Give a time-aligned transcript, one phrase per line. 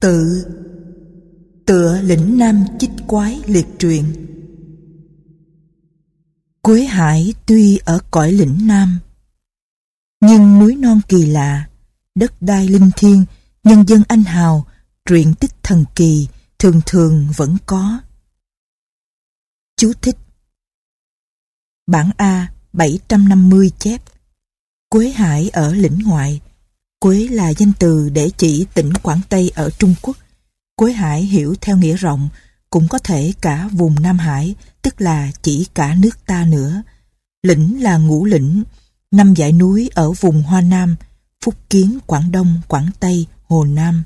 [0.00, 0.46] Tự.
[1.66, 4.26] Tựa lĩnh nam chích quái liệt truyện.
[6.62, 8.98] Quế Hải tuy ở cõi lĩnh nam,
[10.20, 11.68] Nhưng núi non kỳ lạ,
[12.14, 13.24] Đất đai linh thiêng,
[13.64, 14.66] Nhân dân anh hào,
[15.04, 16.28] Truyện tích thần kỳ
[16.58, 18.00] Thường thường vẫn có.
[19.76, 20.16] Chú thích.
[21.86, 24.02] Bản A 750 chép.
[24.88, 26.40] Quế Hải ở lĩnh ngoại
[27.00, 30.16] Quế là danh từ để chỉ tỉnh Quảng Tây ở Trung Quốc.
[30.76, 32.28] Quế Hải hiểu theo nghĩa rộng,
[32.70, 36.82] cũng có thể cả vùng Nam Hải, tức là chỉ cả nước ta nữa.
[37.42, 38.62] Lĩnh là ngũ lĩnh,
[39.10, 40.96] năm dãy núi ở vùng Hoa Nam,
[41.44, 44.02] Phúc Kiến, Quảng Đông, Quảng Tây, Hồ Nam.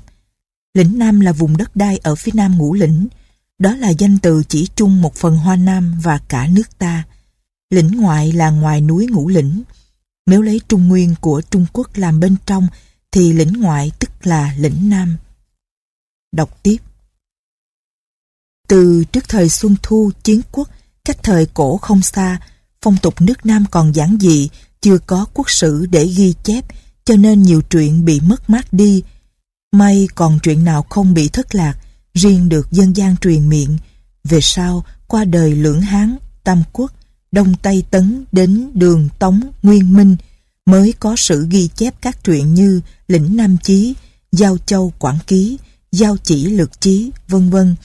[0.73, 3.07] Lĩnh Nam là vùng đất đai ở phía nam ngũ lĩnh,
[3.59, 7.03] đó là danh từ chỉ chung một phần Hoa Nam và cả nước ta.
[7.69, 9.63] Lĩnh ngoại là ngoài núi ngũ lĩnh.
[10.25, 12.67] Nếu lấy Trung Nguyên của Trung Quốc làm bên trong
[13.11, 15.17] thì lĩnh ngoại tức là lĩnh Nam.
[16.31, 16.77] Đọc tiếp.
[18.67, 20.69] Từ trước thời Xuân Thu chiến quốc,
[21.05, 22.39] cách thời cổ không xa,
[22.81, 24.49] phong tục nước Nam còn giản dị,
[24.81, 26.65] chưa có quốc sử để ghi chép,
[27.05, 29.03] cho nên nhiều chuyện bị mất mát đi.
[29.71, 31.77] May còn chuyện nào không bị thất lạc,
[32.13, 33.77] riêng được dân gian truyền miệng.
[34.23, 36.91] Về sau, qua đời Lưỡng Hán, Tam Quốc,
[37.31, 40.15] Đông Tây Tấn đến Đường Tống, Nguyên Minh,
[40.65, 43.93] mới có sự ghi chép các truyện như Lĩnh Nam Chí,
[44.31, 45.57] Giao Châu Quảng Ký,
[45.91, 47.75] Giao Chỉ Lược Chí, vân vân.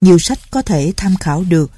[0.00, 1.70] Nhiều sách có thể tham khảo được.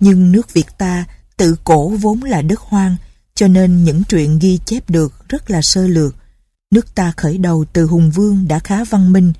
[0.00, 1.04] Nhưng nước Việt ta
[1.36, 2.96] tự cổ vốn là đất hoang,
[3.34, 6.14] cho nên những truyện ghi chép được rất là sơ lược.
[6.70, 9.32] Nước ta khởi đầu từ Hùng Vương đã khá văn minh,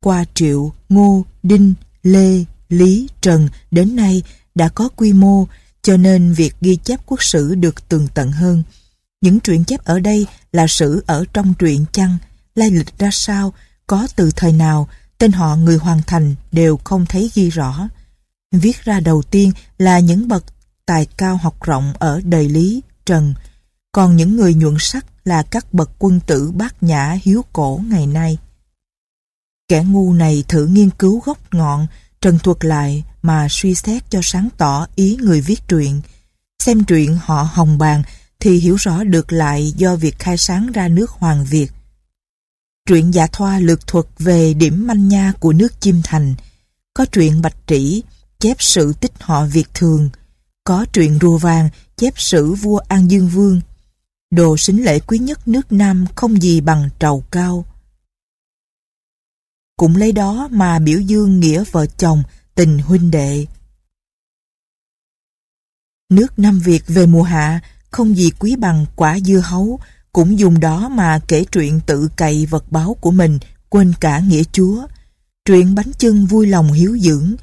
[0.00, 4.22] qua Triệu, Ngô, Đinh, Lê, Lý, Trần đến nay
[4.54, 5.46] đã có quy mô,
[5.82, 8.62] cho nên việc ghi chép quốc sử được tường tận hơn.
[9.20, 12.18] Những truyện chép ở đây là sử ở trong truyện chăng,
[12.54, 13.52] lai lịch ra sao,
[13.86, 17.88] có từ thời nào, tên họ người hoàn thành đều không thấy ghi rõ.
[18.52, 20.44] Viết ra đầu tiên là những bậc
[20.86, 23.34] tài cao học rộng ở đời Lý, Trần,
[23.92, 28.06] còn những người nhuận sắc là các bậc quân tử bát nhã hiếu cổ ngày
[28.06, 28.38] nay.
[29.68, 31.86] Kẻ ngu này thử nghiên cứu gốc ngọn,
[32.20, 36.00] trần thuật lại mà suy xét cho sáng tỏ ý người viết truyện.
[36.62, 38.02] Xem truyện họ hồng bàn
[38.40, 41.72] thì hiểu rõ được lại do việc khai sáng ra nước Hoàng Việt.
[42.86, 46.34] Truyện giả thoa lược thuật về điểm manh nha của nước Chim Thành,
[46.94, 48.02] có truyện Bạch Trĩ
[48.38, 50.10] chép sự tích họ Việt Thường,
[50.64, 53.60] có truyện Rùa Vàng chép sử vua An Dương Vương.
[54.30, 57.64] Đồ xính lễ quý nhất nước Nam không gì bằng trầu cao.
[59.76, 62.22] Cũng lấy đó mà biểu dương nghĩa vợ chồng,
[62.58, 63.46] tình huynh đệ.
[66.10, 67.60] Nước Nam Việt về mùa hạ
[67.90, 69.80] không gì quý bằng quả dưa hấu,
[70.12, 74.42] cũng dùng đó mà kể chuyện tự cày vật báo của mình, quên cả nghĩa
[74.52, 74.86] chúa.
[75.44, 77.34] Truyện bánh chưng vui lòng hiếu dưỡng,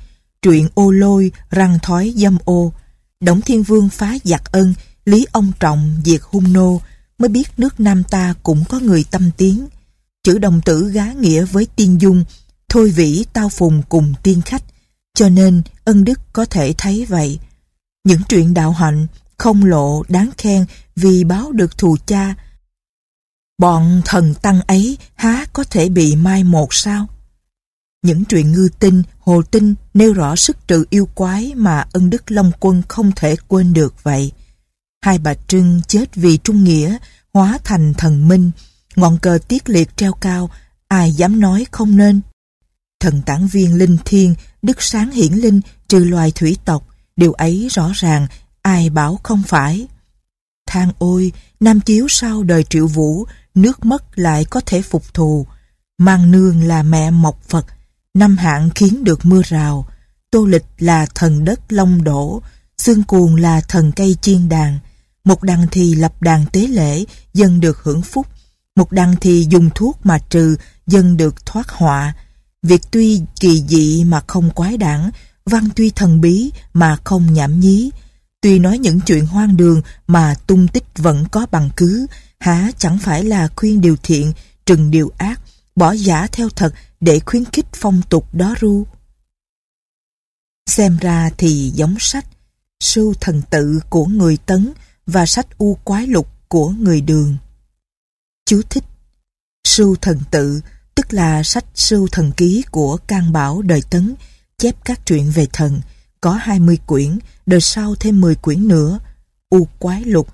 [0.42, 2.74] truyện ô lôi, răng thói dâm ô.
[3.20, 4.74] Đổng Thiên Vương phá giặc ân,
[5.06, 6.82] Lý Ông Trọng diệt hung nô,
[7.18, 9.68] mới biết nước Nam ta cũng có người tâm tiến.
[10.24, 12.24] Chữ đồng tử gá nghĩa với tiên dung,
[12.70, 14.64] thôi vĩ tao phùng cùng tiên khách,
[15.16, 17.40] cho nên ân đức có thể thấy vậy.
[18.04, 20.66] Những chuyện đạo hạnh không lộ đáng khen
[20.96, 22.36] vì báo được thù cha.
[23.58, 27.08] Bọn thần tăng ấy há có thể bị mai một sao?
[28.02, 32.32] Những chuyện ngư tinh, hồ tinh nêu rõ sức trừ yêu quái mà ân đức
[32.32, 34.32] Long Quân không thể quên được vậy.
[35.02, 36.98] Hai bà Trưng chết vì trung nghĩa,
[37.34, 38.52] hóa thành thần minh,
[38.96, 40.50] ngọn cờ tiết liệt treo cao,
[40.88, 42.22] ai dám nói không nên.
[43.06, 47.68] Thần tản viên linh thiên, đức sáng hiển linh trừ loài thủy tộc, điều ấy
[47.72, 48.28] rõ ràng
[48.62, 49.88] ai bảo không phải.
[50.68, 55.48] Thang ôi, Nam Chiếu sau đời triệu vũ, nước mất lại có thể phục thù.
[55.98, 57.66] Mang nương là mẹ mộc Phật,
[58.14, 59.88] năm hạn khiến được mưa rào.
[60.32, 62.42] Tô lịch là thần đất long đổ,
[62.78, 64.80] xương cuồng là thần cây chiên đàn.
[65.24, 68.28] Một đằng thì lập đàn tế lễ, dân được hưởng phúc.
[68.76, 70.56] Một đằng thì dùng thuốc mà trừ,
[70.88, 72.14] dân được thoát họa.
[72.66, 75.10] Việc tuy kỳ dị mà không quái đản,
[75.46, 77.92] văn tuy thần bí mà không nhảm nhí,
[78.46, 82.08] Tuy nói những chuyện hoang đường mà tung tích vẫn có bằng cứ,
[82.40, 84.34] há chẳng phải là khuyên điều thiện,
[84.66, 85.42] trừng điều ác,
[85.76, 88.86] bỏ giả theo thật để khuyến khích phong tục đó ru.
[90.70, 92.26] Xem ra thì giống sách,
[92.80, 94.74] sưu thần tự của người Tấn
[95.06, 97.38] và sách u quái lục của người Đường.
[98.46, 98.84] Chú thích
[99.66, 100.62] Sưu thần tự
[100.96, 104.16] tức là sách sưu thần ký của can bảo đời Tấn,
[104.58, 105.82] chép các chuyện về thần,
[106.22, 109.00] có 20 quyển, đời sau thêm 10 quyển nữa.
[109.50, 110.28] U Quái Lục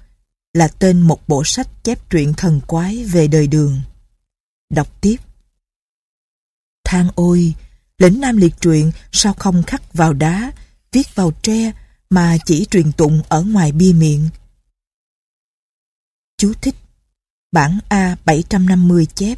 [0.54, 3.82] là tên một bộ sách chép truyện thần quái về đời đường.
[4.70, 5.18] Đọc tiếp.
[6.84, 7.54] than ôi,
[7.98, 10.52] lĩnh Nam liệt truyện sao không khắc vào đá,
[10.92, 11.72] viết vào tre
[12.10, 14.30] mà chỉ truyền tụng ở ngoài bia miệng.
[16.38, 16.76] Chú thích
[17.52, 19.38] Bản A 750 chép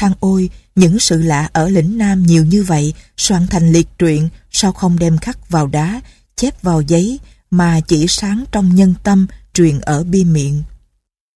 [0.00, 4.28] Than ôi, những sự lạ ở lĩnh Nam nhiều như vậy, soạn thành liệt truyện,
[4.50, 6.00] sao không đem khắc vào đá,
[6.36, 7.20] chép vào giấy,
[7.50, 10.62] mà chỉ sáng trong nhân tâm, truyền ở bi miệng.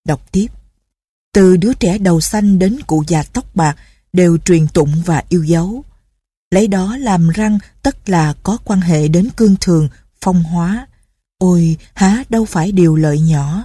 [0.07, 0.47] Đọc tiếp.
[1.33, 3.77] Từ đứa trẻ đầu xanh đến cụ già tóc bạc
[4.13, 5.85] đều truyền tụng và yêu dấu.
[6.51, 9.89] Lấy đó làm răng tất là có quan hệ đến cương thường,
[10.21, 10.87] phong hóa.
[11.39, 13.65] Ôi, há đâu phải điều lợi nhỏ.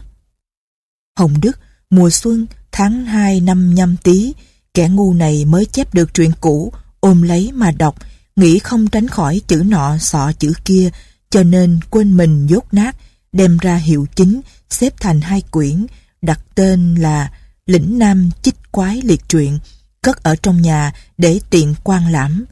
[1.18, 1.60] Hồng Đức,
[1.90, 4.34] mùa xuân, tháng 2 năm nhâm tý,
[4.80, 7.96] kẻ ngu này mới chép được truyện cũ, ôm lấy mà đọc,
[8.36, 10.90] nghĩ không tránh khỏi chữ nọ sọ chữ kia,
[11.30, 12.96] cho nên quên mình dốt nát,
[13.32, 15.86] đem ra hiệu chính, xếp thành hai quyển,
[16.22, 17.32] đặt tên là
[17.66, 19.60] Lĩnh Nam Chích Quái Liệt Truyện,
[20.02, 22.46] cất ở trong nhà để tiện quan lãm.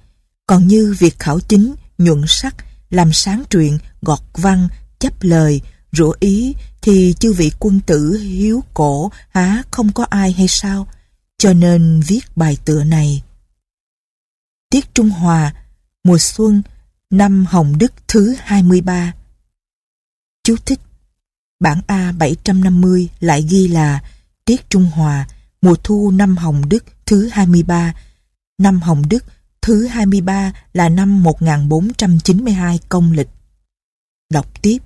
[0.47, 2.56] Còn như việc khảo chính, nhuận sắc,
[2.89, 4.68] làm sáng truyện, gọt văn,
[5.00, 10.31] chấp lời, rủa ý thì chư vị quân tử hiếu cổ há không có ai
[10.31, 10.88] hay sao?
[11.38, 13.24] Cho nên viết bài tựa này.
[14.69, 15.54] Tiết Trung Hòa,
[16.04, 16.62] mùa xuân,
[17.10, 19.13] năm Hồng Đức thứ 23.
[20.44, 20.80] Chú thích
[21.60, 24.04] Bản A 750 lại ghi là
[24.45, 25.28] Tiết Trung Hòa,
[25.62, 27.94] mùa thu năm Hồng Đức thứ 23.
[28.57, 29.24] Năm Hồng Đức
[29.62, 33.30] thứ 23 là năm 1492 công lịch.
[34.30, 34.78] Đọc tiếp.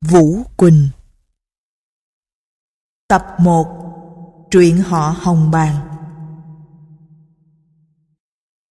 [0.00, 0.88] Vũ Quỳnh
[3.08, 3.77] Tập 1
[4.50, 5.88] Truyện họ Hồng Bàng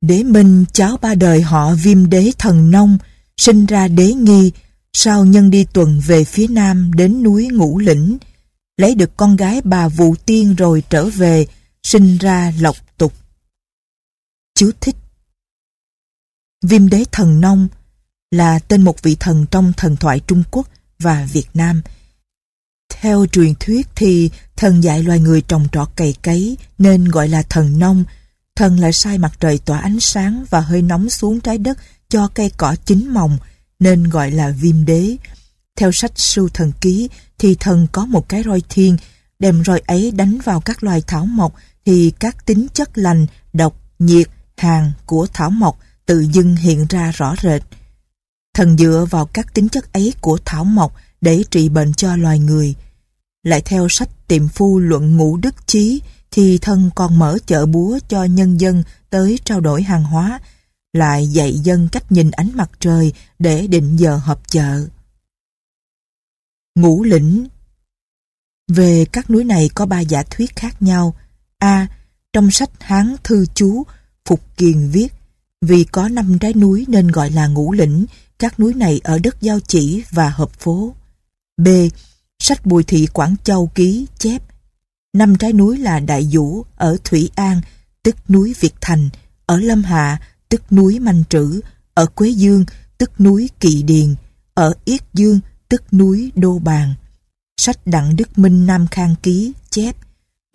[0.02, 2.98] Đế Minh cháu ba đời họ viêm đế thần nông,
[3.38, 4.52] sinh ra đế nghi,
[4.94, 8.18] sau nhân đi tuần về phía nam đến núi Ngũ Lĩnh,
[8.78, 11.48] lấy được con gái bà Vụ Tiên rồi trở về,
[11.84, 13.14] sinh ra lộc tục.
[14.56, 14.96] Chú thích
[16.64, 17.68] Viêm đế thần nông
[18.32, 20.68] là tên một vị thần trong thần thoại Trung Quốc
[21.00, 21.82] và Việt Nam.
[22.90, 27.42] Theo truyền thuyết thì thần dạy loài người trồng trọt cày cấy nên gọi là
[27.50, 28.04] thần nông.
[28.56, 31.78] Thần lại sai mặt trời tỏa ánh sáng và hơi nóng xuống trái đất
[32.10, 33.38] cho cây cỏ chín mồng
[33.80, 35.18] nên gọi là viêm đế.
[35.76, 38.98] Theo sách Sưu Thần Ký thì thần có một cái roi thiên,
[39.40, 41.54] đem roi ấy đánh vào các loài thảo mộc
[41.86, 47.12] thì các tính chất lành, độc, nhiệt, hàn của thảo mộc tự dưng hiện ra
[47.12, 47.62] rõ rệt.
[48.54, 52.40] Thần dựa vào các tính chất ấy của thảo mộc để trị bệnh cho loài
[52.40, 52.76] người.
[53.48, 56.02] Lại theo sách tiệm phu luận ngũ đức chí
[56.32, 60.40] thì thân còn mở chợ búa cho nhân dân tới trao đổi hàng hóa,
[60.94, 64.88] lại dạy dân cách nhìn ánh mặt trời để định giờ họp chợ.
[66.76, 67.48] Ngũ lĩnh
[68.68, 71.16] Về các núi này có ba giả thuyết khác nhau.
[71.58, 71.88] A.
[72.34, 73.84] Trong sách Hán Thư Chú,
[74.26, 75.14] Phục Kiền viết,
[75.62, 78.06] vì có năm trái núi nên gọi là ngũ lĩnh,
[78.40, 80.96] các núi này ở đất giao chỉ và hợp phố.
[81.58, 81.68] B.
[82.48, 84.44] Sách Bùi Thị Quảng Châu ký chép.
[85.14, 87.62] Năm trái núi là Đại Vũ ở Thủy An,
[88.04, 89.10] tức núi Việt Thành,
[89.46, 91.62] ở Lâm Hạ, tức núi Manh Trữ,
[91.94, 92.66] ở Quế Dương,
[92.98, 94.16] tức núi kỳ Điền,
[94.54, 95.40] ở Yết Dương,
[95.70, 96.94] tức núi Đô Bàn.
[97.58, 99.96] Sách Đặng Đức Minh Nam Khang ký chép.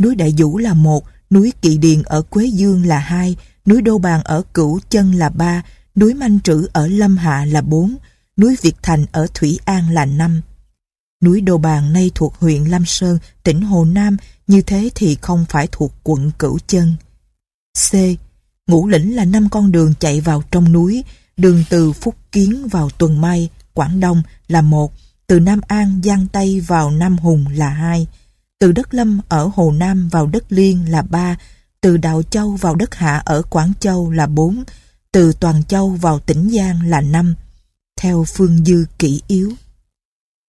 [0.03, 3.37] Núi Đại Vũ là một, núi kỳ Điền ở Quế Dương là hai,
[3.67, 5.63] núi Đô Bàn ở Cửu Chân là ba,
[5.97, 7.97] núi Manh Trữ ở Lâm Hạ là bốn
[8.37, 10.41] núi Việt Thành ở Thủy An là 5.
[11.23, 15.45] Núi Đô Bàn nay thuộc huyện Lam Sơn, tỉnh Hồ Nam, như thế thì không
[15.49, 16.95] phải thuộc quận Cửu Chân.
[17.91, 17.95] C.
[18.67, 21.05] Ngũ Lĩnh là năm con đường chạy vào trong núi,
[21.37, 24.93] đường từ Phúc Kiến vào Tuần Mai, Quảng Đông là một,
[25.27, 28.07] từ Nam An, Giang Tây vào Nam Hùng là hai,
[28.59, 31.37] từ Đất Lâm ở Hồ Nam vào Đất Liên là ba,
[31.81, 34.65] từ Đạo Châu vào Đất Hạ ở Quảng Châu là bốn,
[35.13, 37.35] từ Toàn Châu vào tỉnh Giang là năm
[38.01, 39.53] theo phương dư kỹ yếu.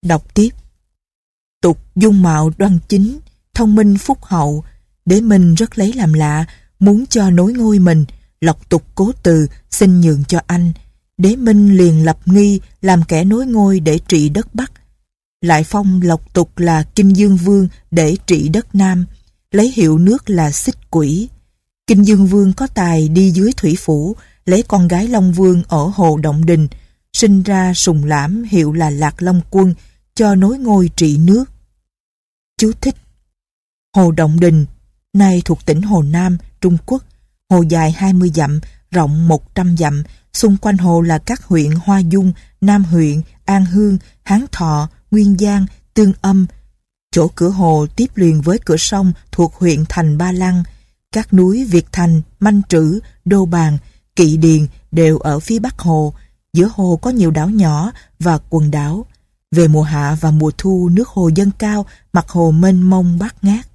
[0.06, 0.50] Đọc tiếp.
[1.64, 3.18] Tục dung mạo đoan chính,
[3.54, 4.64] thông minh phúc hậu,
[5.04, 6.44] để mình rất lấy làm lạ,
[6.78, 8.04] muốn cho nối ngôi mình,
[8.40, 10.72] lọc tục cố từ, xin nhường cho anh.
[11.18, 14.72] Đế Minh liền lập nghi làm kẻ nối ngôi để trị đất Bắc.
[15.40, 19.04] Lại phong lộc tục là Kinh Dương Vương để trị đất Nam,
[19.50, 21.28] lấy hiệu nước là Xích Quỷ.
[21.86, 24.16] Kinh Dương Vương có tài đi dưới thủy phủ,
[24.46, 26.68] lấy con gái Long Vương ở Hồ Động Đình,
[27.12, 29.74] sinh ra sùng lãm hiệu là Lạc Long Quân,
[30.14, 31.53] cho nối ngôi trị nước.
[32.64, 32.96] Chú thích
[33.96, 34.66] Hồ Động Đình,
[35.12, 37.02] nay thuộc tỉnh Hồ Nam, Trung Quốc,
[37.50, 40.02] hồ dài 20 dặm, rộng 100 dặm,
[40.32, 45.38] xung quanh hồ là các huyện Hoa Dung, Nam huyện, An Hương, Hán Thọ, Nguyên
[45.38, 46.46] Giang, Tương Âm.
[47.12, 50.62] Chỗ cửa hồ tiếp liền với cửa sông thuộc huyện Thành Ba Lăng,
[51.12, 53.78] các núi Việt Thành, Manh Trữ, Đô Bàn,
[54.16, 56.14] Kỵ Điền đều ở phía bắc hồ.
[56.52, 59.06] Giữa hồ có nhiều đảo nhỏ và quần đảo.
[59.54, 63.44] Về mùa hạ và mùa thu nước hồ dâng cao, mặt hồ mênh mông bát
[63.44, 63.66] ngát.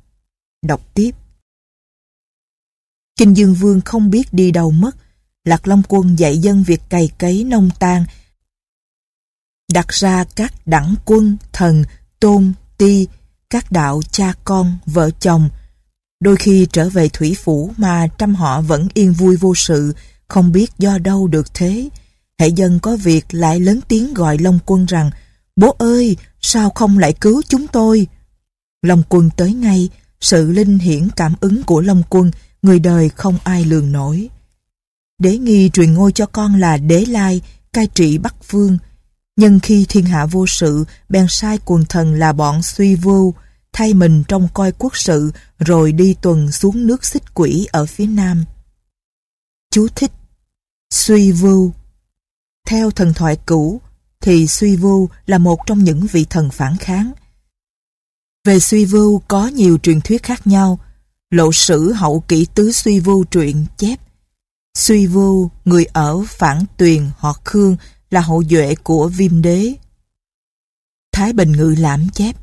[0.61, 1.11] Đọc tiếp.
[3.19, 4.95] Kinh Dương Vương không biết đi đâu mất.
[5.43, 8.05] Lạc Long Quân dạy dân việc cày cấy nông tan,
[9.73, 11.83] đặt ra các đẳng quân, thần,
[12.19, 13.07] tôn, ti,
[13.49, 15.49] các đạo cha con, vợ chồng.
[16.19, 19.93] Đôi khi trở về thủy phủ mà trăm họ vẫn yên vui vô sự,
[20.27, 21.89] không biết do đâu được thế.
[22.39, 25.11] Hệ dân có việc lại lớn tiếng gọi Long Quân rằng
[25.59, 28.07] Bố ơi, sao không lại cứu chúng tôi?
[28.81, 29.89] Long Quân tới ngay,
[30.21, 34.29] sự linh hiển cảm ứng của Long Quân, người đời không ai lường nổi.
[35.17, 37.41] Đế nghi truyền ngôi cho con là Đế Lai,
[37.73, 38.77] cai trị Bắc Phương.
[39.35, 43.33] nhưng khi thiên hạ vô sự, bèn sai quần thần là bọn suy vưu,
[43.73, 48.05] thay mình trong coi quốc sự, rồi đi tuần xuống nước xích quỷ ở phía
[48.05, 48.45] nam.
[49.71, 50.11] Chú thích
[50.93, 51.73] Suy vưu
[52.67, 53.81] Theo thần thoại cũ,
[54.21, 57.11] thì Suy Vưu là một trong những vị thần phản kháng.
[58.45, 60.79] Về Suy Vưu có nhiều truyền thuyết khác nhau.
[61.29, 63.99] Lộ sử hậu kỷ tứ Suy Vưu truyện chép.
[64.77, 67.77] Suy Vưu, người ở phản tuyền họ Khương
[68.09, 69.73] là hậu duệ của viêm đế.
[71.11, 72.35] Thái Bình Ngự lãm chép.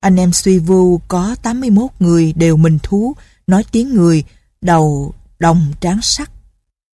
[0.00, 3.16] Anh em Suy Vưu có 81 người đều mình thú,
[3.46, 4.24] nói tiếng người,
[4.60, 6.30] đầu đồng tráng sắc.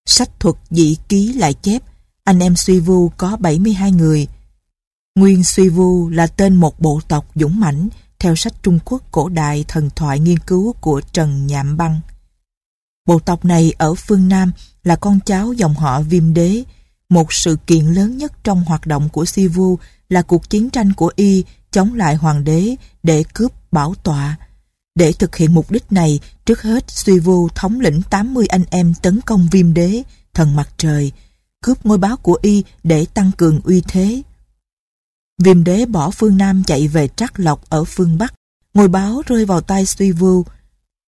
[0.07, 1.83] Sách thuật dị ký lại chép
[2.25, 4.27] anh em Suy Vu có 72 người.
[5.15, 7.89] Nguyên Suy Vu là tên một bộ tộc dũng mãnh
[8.19, 12.01] theo sách Trung Quốc cổ đại thần thoại nghiên cứu của Trần Nhạm Băng.
[13.07, 14.53] Bộ tộc này ở phương Nam
[14.85, 16.63] là con cháu dòng họ Viêm Đế.
[17.09, 20.93] Một sự kiện lớn nhất trong hoạt động của Suy Vu là cuộc chiến tranh
[20.93, 24.37] của Y chống lại hoàng đế để cướp bảo tọa.
[24.95, 28.95] Để thực hiện mục đích này, trước hết Suy Vu thống lĩnh 80 anh em
[29.03, 30.03] tấn công Viêm Đế,
[30.35, 31.13] thần mặt trời,
[31.63, 34.23] cướp ngôi báo của y để tăng cường uy thế.
[35.43, 38.35] Viêm đế bỏ phương Nam chạy về Trắc Lộc ở phương Bắc,
[38.75, 40.45] ngôi báo rơi vào tay Suy Vưu.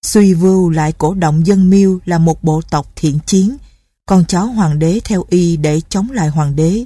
[0.05, 3.57] Suy Vưu lại cổ động dân miêu là một bộ tộc thiện chiến,
[4.05, 6.85] con cháu hoàng đế theo y để chống lại hoàng đế.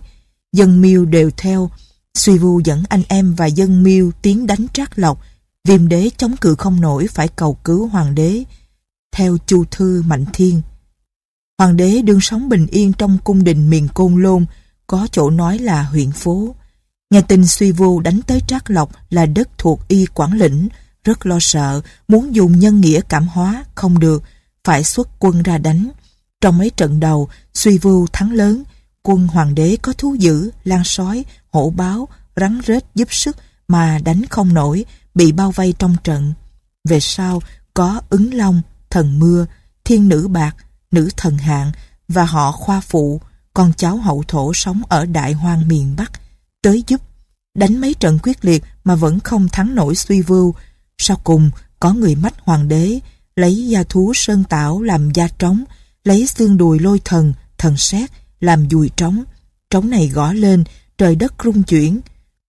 [0.54, 1.70] Dân miêu đều theo,
[2.14, 5.22] Suy Vưu dẫn anh em và dân miêu tiến đánh Trắc Lộc,
[5.68, 8.44] viêm đế chống cự không nổi phải cầu cứu hoàng đế.
[9.12, 10.62] Theo Chu Thư Mạnh Thiên,
[11.60, 14.46] Hoàng đế đương sống bình yên trong cung đình miền Côn Lôn,
[14.88, 16.56] có chỗ nói là huyện phố.
[17.10, 20.68] Nghe tin suy vô đánh tới Trác Lộc là đất thuộc y quản lĩnh,
[21.04, 24.24] rất lo sợ, muốn dùng nhân nghĩa cảm hóa, không được,
[24.64, 25.90] phải xuất quân ra đánh.
[26.42, 28.64] Trong mấy trận đầu, suy vô thắng lớn,
[29.04, 33.38] quân hoàng đế có thú dữ, lan sói, hổ báo, rắn rết giúp sức
[33.68, 34.86] mà đánh không nổi,
[35.16, 36.34] bị bao vây trong trận.
[36.90, 37.42] Về sau,
[37.74, 39.46] có ứng long, thần mưa,
[39.86, 40.56] thiên nữ bạc,
[40.92, 41.72] nữ thần hạng
[42.08, 43.22] và họ khoa phụ,
[43.54, 46.12] con cháu hậu thổ sống ở đại hoang miền Bắc,
[46.62, 47.02] tới giúp,
[47.56, 50.56] đánh mấy trận quyết liệt mà vẫn không thắng nổi suy vưu.
[50.98, 53.00] Sau cùng, có người mách hoàng đế,
[53.36, 55.64] lấy da thú sơn tảo làm da trống,
[56.04, 59.24] lấy xương đùi lôi thần, thần xét, làm dùi trống.
[59.70, 60.64] Trống này gõ lên,
[60.98, 62.00] trời đất rung chuyển.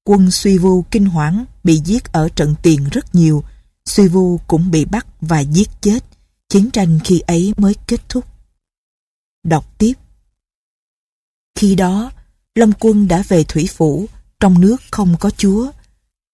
[0.04, 3.44] Quân suy vu kinh hoảng, bị giết ở trận tiền rất nhiều.
[3.84, 6.04] Suy vu cũng bị bắt và giết chết.
[6.50, 8.24] Chiến tranh khi ấy mới kết thúc.
[9.44, 9.92] Đọc tiếp.
[11.54, 12.12] Khi đó,
[12.54, 14.06] lâm Quân đã về thủy phủ,
[14.40, 15.70] trong nước không có chúa.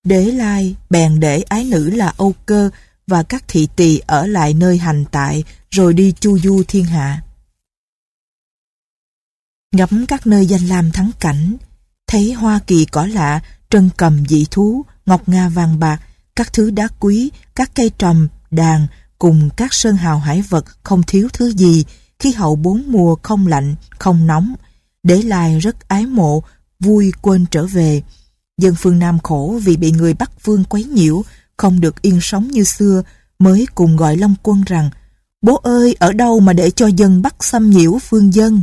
[0.04, 2.70] Đế Lai bèn để ái nữ là Âu Cơ
[3.06, 7.22] và các thị tỳ ở lại nơi hành tại rồi đi chu du thiên hạ.
[9.72, 11.56] Ngắm các nơi danh lam thắng cảnh,
[12.06, 16.00] thấy hoa kỳ cỏ lạ, trân cầm dị thú, ngọc nga vàng bạc,
[16.36, 18.86] các thứ đá quý, các cây trầm, đàn,
[19.18, 21.84] cùng các sơn hào hải vật không thiếu thứ gì,
[22.18, 24.54] khi hậu bốn mùa không lạnh, không nóng.
[25.02, 26.42] Để lại rất ái mộ,
[26.80, 28.02] vui quên trở về.
[28.58, 31.22] Dân phương Nam khổ vì bị người Bắc vương quấy nhiễu,
[31.56, 33.02] không được yên sống như xưa,
[33.38, 34.90] mới cùng gọi Long Quân rằng
[35.42, 38.62] Bố ơi, ở đâu mà để cho dân Bắc xâm nhiễu phương dân?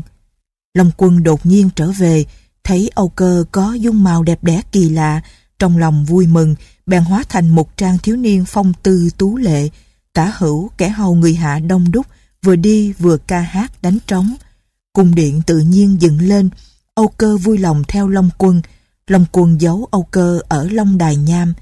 [0.74, 2.26] Long Quân đột nhiên trở về,
[2.64, 5.22] thấy Âu Cơ có dung màu đẹp đẽ kỳ lạ,
[5.60, 6.56] trong lòng vui mừng,
[6.86, 9.70] bèn hóa thành một trang thiếu niên phong tư tú lệ,
[10.14, 12.06] tả hữu kẻ hầu người hạ đông đúc,
[12.44, 14.34] vừa đi vừa ca hát đánh trống.
[14.94, 16.50] Cung điện tự nhiên dựng lên,
[16.96, 18.62] Âu Cơ vui lòng theo Long Quân.
[19.08, 21.54] Long Quân giấu Âu Cơ ở Long Đài Nham.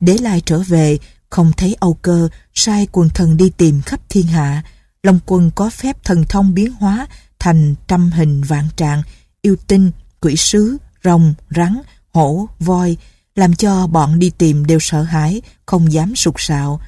[0.00, 0.98] Đế Lai trở về,
[1.30, 4.62] không thấy Âu Cơ, sai quần thần đi tìm khắp thiên hạ.
[5.02, 7.06] Long Quân có phép thần thông biến hóa
[7.38, 9.02] thành trăm hình vạn trạng,
[9.42, 11.80] yêu tinh, quỷ sứ, rồng, rắn,
[12.12, 12.96] hổ, voi,
[13.34, 16.80] làm cho bọn đi tìm đều sợ hãi, không dám sục sạo.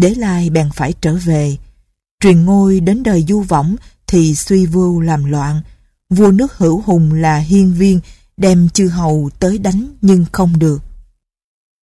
[0.00, 1.56] Đế Lai bèn phải trở về.
[2.22, 3.76] Truyền ngôi đến đời du võng
[4.06, 5.60] thì suy vưu làm loạn.
[6.10, 8.00] Vua nước hữu hùng là hiên viên,
[8.36, 10.82] đem chư hầu tới đánh nhưng không được.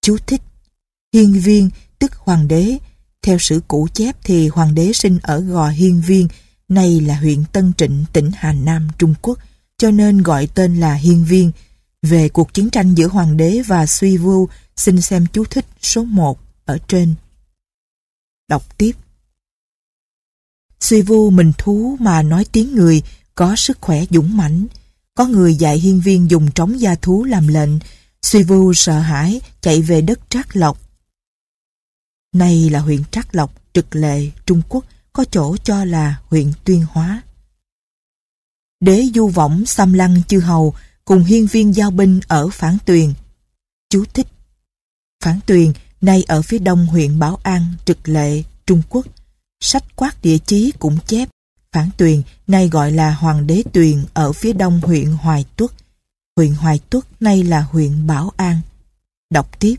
[0.01, 0.41] Chú thích
[1.13, 1.69] Hiên viên
[2.00, 2.77] tức hoàng đế.
[3.21, 6.27] Theo sử cũ chép thì hoàng đế sinh ở Gò Hiên Viên,
[6.69, 9.39] nay là huyện Tân Trịnh, tỉnh Hà Nam, Trung Quốc,
[9.77, 11.51] cho nên gọi tên là Hiên Viên.
[12.01, 16.03] Về cuộc chiến tranh giữa hoàng đế và suy vưu, xin xem chú thích số
[16.03, 17.13] 1 ở trên.
[18.48, 18.92] Đọc tiếp.
[20.80, 23.04] Suy vu mình thú mà nói tiếng người,
[23.36, 24.68] có sức khỏe dũng mãnh.
[25.16, 27.70] Có người dạy hiên viên dùng trống gia thú làm lệnh.
[28.22, 30.80] Suy vu sợ hãi, chạy về đất Trác Lộc.
[32.34, 36.86] Nay là huyện Trác Lộc, trực lệ, Trung Quốc, có chỗ cho là huyện Tuyên
[36.92, 37.22] Hóa.
[38.80, 40.75] Đế du võng xăm lăng chư hầu
[41.06, 43.13] cùng hiên viên giao binh ở Phản Tuyền.
[43.89, 44.27] Chú thích
[45.24, 49.06] Phản Tuyền nay ở phía đông huyện Bảo An, trực lệ, Trung Quốc.
[49.62, 51.30] Sách quát địa chí cũng chép
[51.72, 55.72] Phản Tuyền nay gọi là Hoàng đế Tuyền ở phía đông huyện Hoài Tuất.
[56.36, 58.62] Huyện Hoài Tuất nay là huyện Bảo An.
[59.30, 59.75] Đọc tiếp.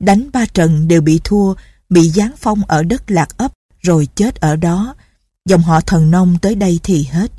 [0.00, 1.54] Đánh ba trận đều bị thua,
[1.88, 3.52] bị giáng phong ở đất lạc ấp
[3.82, 4.94] rồi chết ở đó.
[5.44, 7.32] Dòng họ thần nông tới đây thì hết.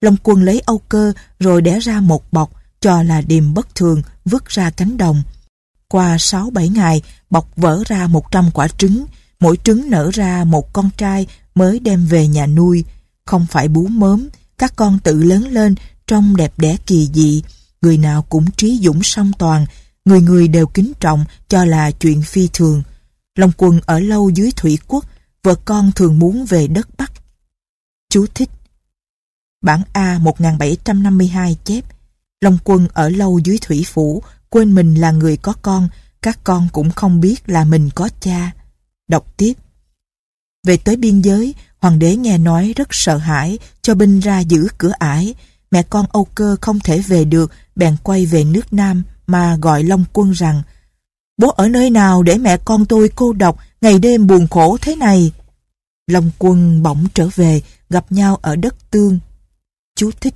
[0.00, 4.02] Long quân lấy âu cơ rồi đẻ ra một bọc cho là điềm bất thường
[4.24, 5.22] vứt ra cánh đồng.
[5.88, 9.04] Qua 6-7 ngày, bọc vỡ ra 100 quả trứng,
[9.40, 12.84] mỗi trứng nở ra một con trai mới đem về nhà nuôi.
[13.24, 14.28] Không phải bú mớm,
[14.58, 15.74] các con tự lớn lên
[16.06, 17.42] trông đẹp đẽ kỳ dị,
[17.82, 19.66] người nào cũng trí dũng song toàn,
[20.04, 22.82] người người đều kính trọng cho là chuyện phi thường.
[23.34, 25.04] Long quân ở lâu dưới thủy quốc,
[25.42, 27.12] vợ con thường muốn về đất Bắc.
[28.10, 28.50] Chú thích
[29.62, 31.84] Bản A 1752 chép
[32.40, 35.88] Long quân ở lâu dưới thủy phủ, quên mình là người có con,
[36.22, 38.52] các con cũng không biết là mình có cha.
[39.08, 39.52] Đọc tiếp.
[40.66, 44.68] Về tới biên giới, hoàng đế nghe nói rất sợ hãi, cho binh ra giữ
[44.78, 45.34] cửa ải.
[45.70, 49.82] Mẹ con Âu Cơ không thể về được, bèn quay về nước Nam mà gọi
[49.82, 50.62] Long Quân rằng
[51.38, 54.96] Bố ở nơi nào để mẹ con tôi cô độc, ngày đêm buồn khổ thế
[54.96, 55.32] này?
[56.06, 59.18] Long Quân bỗng trở về, gặp nhau ở đất Tương.
[59.96, 60.34] Chú thích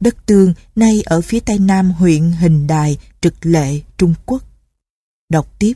[0.00, 4.42] Đất Tương nay ở phía tây nam huyện Hình Đài, Trực Lệ, Trung Quốc.
[5.30, 5.72] Đọc tiếp.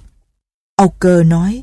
[0.76, 1.62] Âu Cơ nói,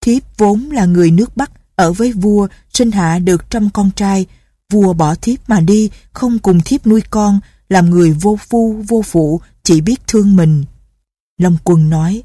[0.00, 4.26] thiếp vốn là người nước Bắc, ở với vua, sinh hạ được trăm con trai.
[4.72, 9.02] Vua bỏ thiếp mà đi, không cùng thiếp nuôi con, làm người vô phu, vô
[9.02, 10.64] phụ, chỉ biết thương mình.
[11.38, 12.22] Long Quân nói,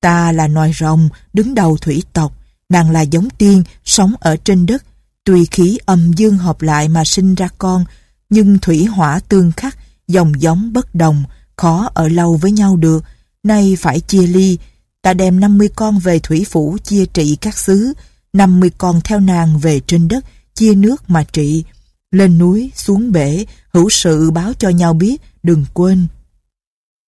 [0.00, 2.32] ta là nòi rồng, đứng đầu thủy tộc,
[2.68, 4.84] nàng là giống tiên, sống ở trên đất,
[5.24, 7.84] tùy khí âm dương hợp lại mà sinh ra con,
[8.28, 11.24] nhưng thủy hỏa tương khắc, dòng giống bất đồng,
[11.56, 13.04] khó ở lâu với nhau được,
[13.42, 14.58] nay phải chia ly.
[15.02, 17.92] Ta đem 50 con về thủy phủ chia trị các xứ,
[18.32, 21.64] 50 con theo nàng về trên đất, chia nước mà trị.
[22.10, 26.06] Lên núi, xuống bể, hữu sự báo cho nhau biết, đừng quên.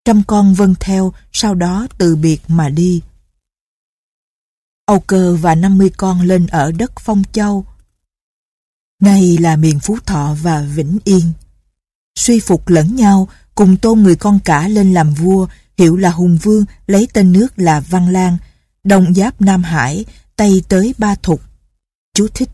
[0.04, 3.02] Trăm con vâng theo, sau đó từ biệt mà đi.
[4.86, 7.64] Âu Cơ và 50 con lên ở đất Phong Châu,
[9.00, 11.32] nay là miền Phú Thọ và Vĩnh Yên.
[12.18, 15.46] Suy phục lẫn nhau, cùng tôn người con cả lên làm vua,
[15.78, 18.36] hiệu là Hùng Vương, lấy tên nước là Văn Lang,
[18.84, 20.04] đồng giáp Nam Hải,
[20.36, 21.40] Tây tới Ba Thục.
[22.14, 22.48] Chú thích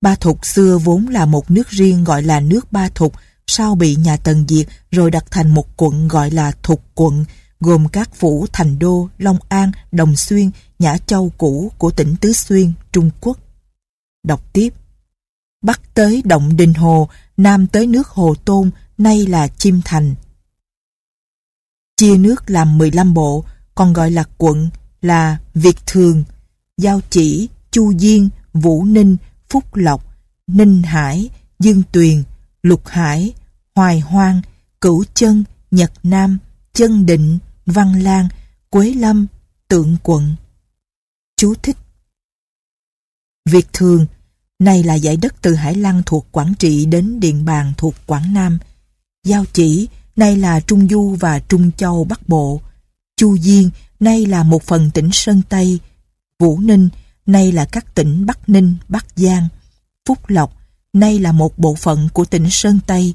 [0.00, 3.14] Ba Thục xưa vốn là một nước riêng gọi là nước Ba Thục,
[3.46, 7.24] sau bị nhà Tần diệt rồi đặt thành một quận gọi là Thục quận,
[7.60, 12.32] gồm các phủ Thành Đô, Long An, Đồng Xuyên, Nhã Châu cũ của tỉnh Tứ
[12.32, 13.38] Xuyên, Trung Quốc.
[14.24, 14.68] Đọc tiếp
[15.62, 20.14] Bắc tới Động Đình Hồ, Nam tới nước Hồ Tôn, nay là Chim Thành.
[21.96, 23.44] Chia nước làm 15 bộ,
[23.74, 24.70] còn gọi là quận
[25.02, 26.24] là Việt Thường,
[26.76, 29.16] Giao Chỉ, Chu Diên, Vũ Ninh,
[29.48, 30.04] Phúc Lộc,
[30.46, 32.22] Ninh Hải, Dương Tuyền,
[32.62, 33.34] Lục Hải,
[33.74, 34.42] Hoài Hoang,
[34.80, 36.38] Cửu Chân, Nhật Nam,
[36.72, 38.28] Chân Định, Văn Lang,
[38.70, 39.26] Quế Lâm,
[39.68, 40.36] Tượng Quận.
[41.36, 41.76] Chú thích
[43.50, 44.06] Việt Thường
[44.62, 48.34] Nay là giải đất từ Hải Lăng thuộc Quảng Trị đến Điện Bàn thuộc Quảng
[48.34, 48.58] Nam.
[49.24, 52.60] Giao Chỉ, nay là Trung Du và Trung Châu Bắc Bộ.
[53.16, 53.70] Chu Diên,
[54.00, 55.78] nay là một phần tỉnh Sơn Tây.
[56.38, 56.88] Vũ Ninh,
[57.26, 59.48] nay là các tỉnh Bắc Ninh, Bắc Giang.
[60.06, 60.56] Phúc Lộc,
[60.92, 63.14] nay là một bộ phận của tỉnh Sơn Tây.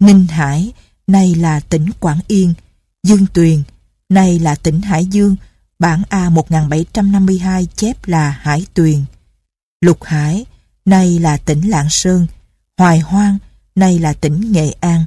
[0.00, 0.72] Ninh Hải,
[1.06, 2.54] nay là tỉnh Quảng Yên.
[3.02, 3.62] Dương Tuyền,
[4.08, 5.36] nay là tỉnh Hải Dương.
[5.78, 9.04] Bản A 1752 chép là Hải Tuyền.
[9.80, 10.46] Lục Hải,
[10.86, 12.26] nay là tỉnh Lạng Sơn,
[12.78, 13.38] Hoài Hoang,
[13.74, 15.04] nay là tỉnh Nghệ An,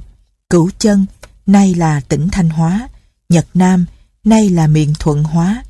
[0.50, 1.06] Cửu Chân,
[1.46, 2.88] nay là tỉnh Thanh Hóa,
[3.28, 3.86] Nhật Nam,
[4.24, 5.64] nay là miền Thuận Hóa,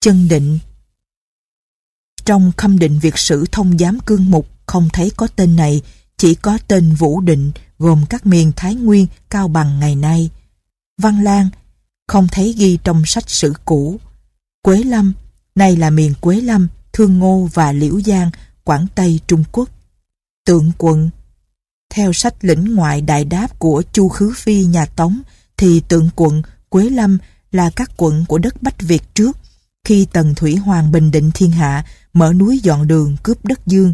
[0.00, 0.58] Chân Định.
[2.24, 5.82] Trong khâm định việc sử thông giám cương mục không thấy có tên này,
[6.16, 10.30] chỉ có tên Vũ Định gồm các miền Thái Nguyên, Cao Bằng ngày nay.
[10.98, 11.48] Văn Lang
[12.08, 14.00] không thấy ghi trong sách sử cũ.
[14.62, 15.12] Quế Lâm,
[15.54, 18.30] nay là miền Quế Lâm, Thương Ngô và Liễu Giang,
[18.66, 19.68] Quảng Tây, Trung Quốc.
[20.46, 21.10] Tượng quận
[21.90, 25.20] Theo sách lĩnh ngoại đại đáp của Chu Khứ Phi nhà Tống,
[25.56, 27.18] thì tượng quận Quế Lâm
[27.52, 29.36] là các quận của đất Bách Việt trước,
[29.84, 33.92] khi Tần Thủy Hoàng bình định thiên hạ, mở núi dọn đường cướp đất dương,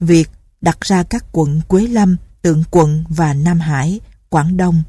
[0.00, 0.30] việc
[0.60, 4.82] đặt ra các quận Quế Lâm, Tượng Quận và Nam Hải, Quảng Đông.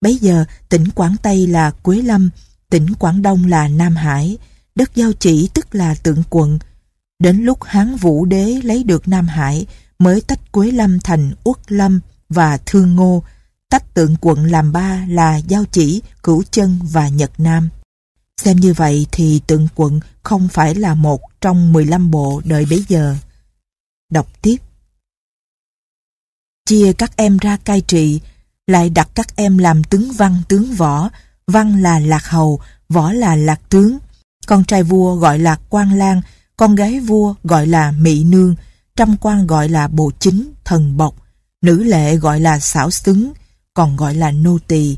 [0.00, 2.30] Bấy giờ tỉnh Quảng Tây là Quế Lâm,
[2.70, 4.38] tỉnh Quảng Đông là Nam Hải,
[4.74, 6.58] đất giao chỉ tức là Tượng Quận.
[7.22, 9.66] Đến lúc Hán Vũ Đế lấy được Nam Hải
[9.98, 13.22] mới tách Quế Lâm thành Uất Lâm và Thương Ngô,
[13.70, 17.68] tách Tượng Quận làm ba là Giao Chỉ, Cửu Chân và Nhật Nam.
[18.40, 22.84] Xem như vậy thì Tượng Quận không phải là một trong 15 bộ đời bấy
[22.88, 23.16] giờ.
[24.10, 24.56] Đọc tiếp
[26.66, 28.20] chia các em ra cai trị,
[28.66, 31.10] lại đặt các em làm tướng văn tướng võ,
[31.46, 33.98] văn là lạc hầu, võ là lạc tướng.
[34.46, 36.20] Con trai vua gọi là quan lang,
[36.56, 38.54] con gái vua gọi là mỹ nương,
[38.96, 41.14] trăm quan gọi là bộ chính, thần bộc,
[41.62, 43.32] nữ lệ gọi là xảo xứng,
[43.74, 44.96] còn gọi là nô tỳ.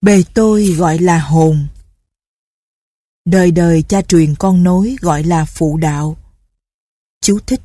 [0.00, 1.66] Bề tôi gọi là hồn.
[3.24, 6.16] Đời đời cha truyền con nối gọi là phụ đạo.
[7.22, 7.60] Chú thích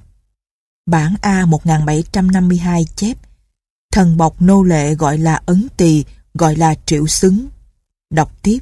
[0.86, 3.18] Bản A 1752 chép
[3.92, 7.48] Thần bọc nô lệ gọi là ấn tỳ, gọi là triệu xứng.
[8.10, 8.60] Đọc tiếp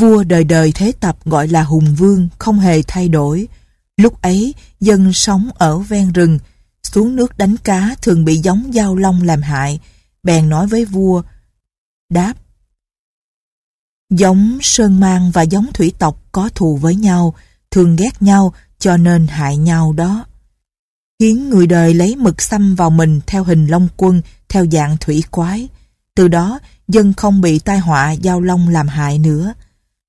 [0.00, 3.48] Vua đời đời thế tập gọi là hùng vương, không hề thay đổi.
[3.96, 6.38] Lúc ấy, dân sống ở ven rừng,
[6.82, 9.80] xuống nước đánh cá thường bị giống dao long làm hại.
[10.22, 11.22] Bèn nói với vua,
[12.10, 12.34] đáp
[14.10, 17.34] Giống sơn mang và giống thủy tộc có thù với nhau,
[17.70, 20.24] thường ghét nhau cho nên hại nhau đó
[21.24, 25.24] khiến người đời lấy mực xăm vào mình theo hình long quân, theo dạng thủy
[25.30, 25.68] quái.
[26.14, 29.54] Từ đó, dân không bị tai họa giao long làm hại nữa.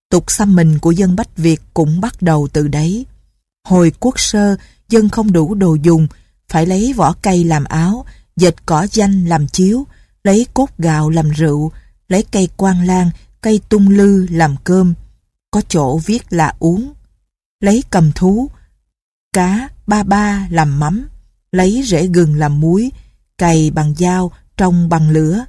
[0.09, 3.05] Tục xăm mình của dân Bách Việt cũng bắt đầu từ đấy.
[3.67, 4.55] Hồi quốc sơ,
[4.89, 6.07] dân không đủ đồ dùng,
[6.49, 9.87] phải lấy vỏ cây làm áo, dệt cỏ danh làm chiếu,
[10.23, 11.71] lấy cốt gạo làm rượu,
[12.07, 13.09] lấy cây quan lan,
[13.41, 14.93] cây tung lư làm cơm.
[15.51, 16.93] Có chỗ viết là uống.
[17.59, 18.49] Lấy cầm thú,
[19.33, 21.07] cá, ba ba làm mắm,
[21.51, 22.91] lấy rễ gừng làm muối,
[23.37, 25.45] cày bằng dao, trồng bằng lửa.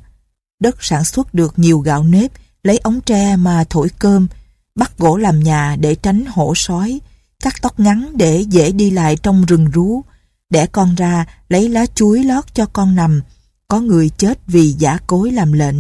[0.61, 4.29] Đất sản xuất được nhiều gạo nếp, lấy ống tre mà thổi cơm,
[4.77, 7.01] bắt gỗ làm nhà để tránh hổ sói,
[7.41, 10.03] cắt tóc ngắn để dễ đi lại trong rừng rú,
[10.51, 13.23] đẻ con ra lấy lá chuối lót cho con nằm.
[13.69, 15.77] Có người chết vì giả cối làm lệnh,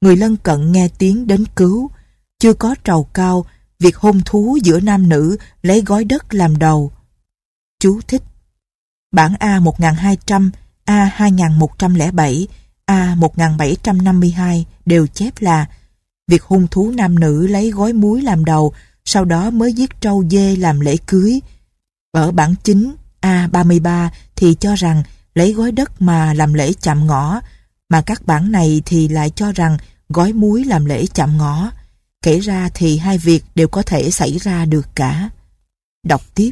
[0.00, 1.90] người lân cận nghe tiếng đến cứu.
[2.38, 3.46] Chưa có trầu cao,
[3.78, 6.92] việc hôn thú giữa nam nữ lấy gói đất làm đầu,
[7.80, 8.22] Chú thích
[9.12, 10.50] Bản A 1200,
[10.84, 12.48] A 2107,
[12.84, 15.66] A 1752 đều chép là
[16.26, 18.72] việc hung thú nam nữ lấy gói muối làm đầu,
[19.04, 21.40] sau đó mới giết trâu dê làm lễ cưới.
[22.12, 25.02] Ở bản chính A33 thì cho rằng
[25.34, 27.40] lấy gói đất mà làm lễ chạm ngõ,
[27.88, 29.76] mà các bản này thì lại cho rằng
[30.08, 31.70] gói muối làm lễ chạm ngõ.
[32.22, 35.30] Kể ra thì hai việc đều có thể xảy ra được cả.
[36.04, 36.50] Đọc tiếp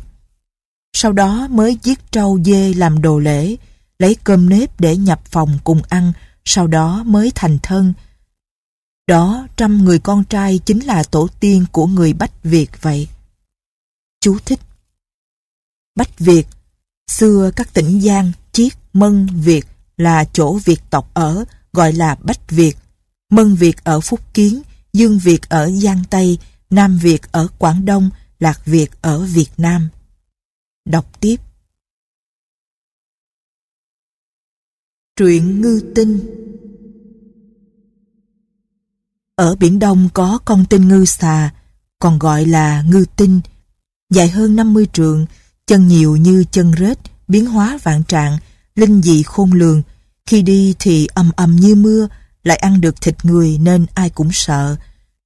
[0.97, 3.57] sau đó mới giết trâu dê làm đồ lễ,
[3.99, 6.13] lấy cơm nếp để nhập phòng cùng ăn,
[6.45, 7.93] sau đó mới thành thân.
[9.07, 13.09] Đó trăm người con trai chính là tổ tiên của người Bách Việt vậy.
[14.21, 14.61] Chú thích
[15.97, 16.47] Bách Việt
[17.07, 22.51] Xưa các tỉnh Giang, Chiết, Mân, Việt là chỗ Việt tộc ở, gọi là Bách
[22.51, 22.77] Việt.
[23.31, 24.63] Mân Việt ở Phúc Kiến,
[24.93, 26.39] Dương Việt ở Giang Tây,
[26.71, 29.89] Nam Việt ở Quảng Đông, Lạc Việt ở Việt Nam.
[30.85, 31.37] Đọc tiếp
[35.17, 36.21] Truyện ngư tinh
[39.37, 41.51] ở Biển Đông có con tinh ngư xà,
[41.99, 43.41] còn gọi là ngư tinh,
[44.11, 45.27] dài hơn 50 trượng,
[45.67, 48.39] chân nhiều như chân rết, biến hóa vạn trạng,
[48.75, 49.83] linh dị khôn lường.
[50.27, 52.09] Khi đi thì âm âm như mưa,
[52.43, 54.77] lại ăn được thịt người nên ai cũng sợ.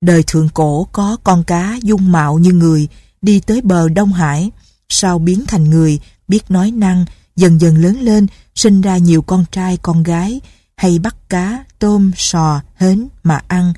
[0.01, 2.89] Đời thượng cổ có con cá dung mạo như người,
[3.23, 4.51] đi tới bờ Đông Hải,
[4.89, 7.05] sau biến thành người, biết nói năng,
[7.37, 10.41] dần dần lớn lên, sinh ra nhiều con trai con gái,
[10.77, 13.73] hay bắt cá, tôm, sò, hến mà ăn.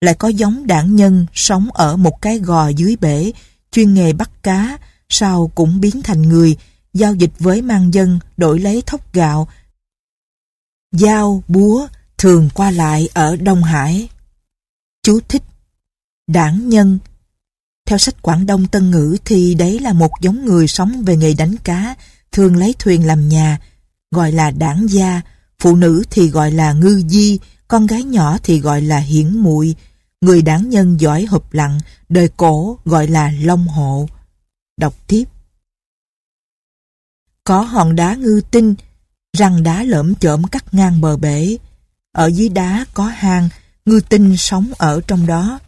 [0.00, 3.32] Lại có giống đảng nhân sống ở một cái gò dưới bể,
[3.72, 6.56] chuyên nghề bắt cá, sau cũng biến thành người,
[6.94, 9.48] giao dịch với mang dân, đổi lấy thóc gạo.
[10.92, 14.08] Dao, búa, thường qua lại ở Đông Hải.
[15.02, 15.42] Chú thích
[16.26, 16.98] Đảng nhân
[17.88, 21.34] Theo sách Quảng Đông Tân Ngữ thì đấy là một giống người sống về nghề
[21.34, 21.94] đánh cá,
[22.32, 23.58] thường lấy thuyền làm nhà,
[24.10, 25.20] gọi là đảng gia,
[25.58, 29.74] phụ nữ thì gọi là ngư di, con gái nhỏ thì gọi là hiển muội
[30.20, 34.08] người đáng nhân giỏi hụp lặng, đời cổ gọi là long hộ.
[34.76, 35.24] Đọc tiếp.
[37.44, 38.74] Có hòn đá ngư tinh,
[39.36, 41.56] răng đá lởm chởm cắt ngang bờ bể.
[42.12, 43.48] Ở dưới đá có hang,
[43.84, 45.58] ngư tinh sống ở trong đó.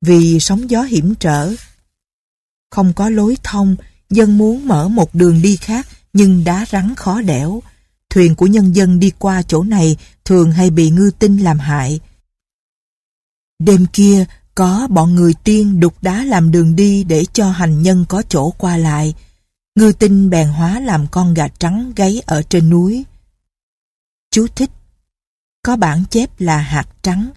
[0.00, 1.54] Vì sóng gió hiểm trở,
[2.70, 3.76] không có lối thông,
[4.10, 7.62] dân muốn mở một đường đi khác nhưng đá rắn khó đẽo.
[8.10, 12.00] Thuyền của nhân dân đi qua chỗ này thường hay bị ngư tinh làm hại.
[13.58, 18.04] Đêm kia, có bọn người tiên đục đá làm đường đi để cho hành nhân
[18.08, 19.14] có chỗ qua lại.
[19.74, 23.04] Ngư tinh bèn hóa làm con gà trắng gáy ở trên núi.
[24.30, 24.70] Chú thích
[25.62, 27.30] Có bản chép là hạt trắng,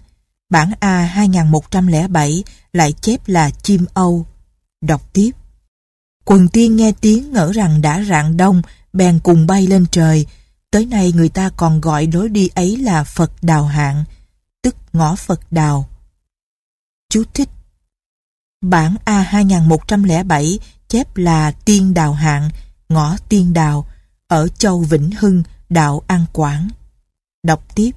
[0.50, 4.26] bản A 2107 lại chép là chim Âu.
[4.80, 5.30] Đọc tiếp.
[6.24, 10.26] Quần tiên nghe tiếng ngỡ rằng đã rạng đông, bèn cùng bay lên trời.
[10.70, 14.04] Tới nay người ta còn gọi lối đi ấy là Phật Đào Hạng,
[14.62, 15.88] tức ngõ Phật Đào.
[17.08, 17.48] Chú thích
[18.60, 22.50] Bản A 2107 chép là Tiên Đào Hạng,
[22.88, 23.86] ngõ Tiên Đào,
[24.26, 26.68] ở châu Vĩnh Hưng, đạo An Quảng.
[27.42, 27.90] Đọc tiếp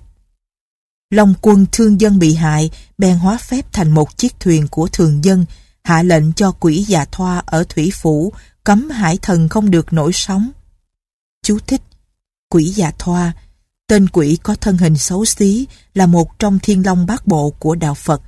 [1.10, 5.24] Long quân thương dân bị hại, bèn hóa phép thành một chiếc thuyền của thường
[5.24, 5.46] dân,
[5.84, 8.34] hạ lệnh cho quỷ già thoa ở Thủy Phủ,
[8.64, 10.52] cấm hải thần không được nổi sóng.
[11.44, 11.82] Chú thích
[12.54, 13.34] Quỷ già thoa
[13.88, 17.76] Tên quỷ có thân hình xấu xí là một trong thiên long bát bộ của
[17.76, 18.22] đạo Phật.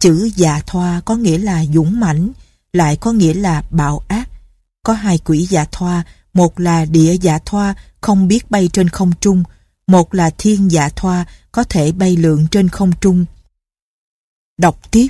[0.00, 2.30] Chữ dạ thoa có nghĩa là dũng mãnh,
[2.72, 4.28] lại có nghĩa là bạo ác.
[4.82, 9.12] Có hai quỷ dạ thoa, một là địa dạ thoa không biết bay trên không
[9.20, 9.44] trung,
[9.86, 13.24] một là thiên dạ thoa có thể bay lượn trên không trung.
[14.58, 15.08] Đọc tiếp